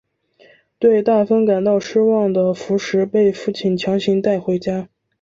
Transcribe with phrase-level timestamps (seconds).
[0.79, 4.89] 对大风感到失望的福实被父亲强行带回家。